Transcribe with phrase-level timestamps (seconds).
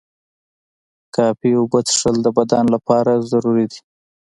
[1.15, 3.79] کافی اوبه څښل د بدن لپاره ضروري دي.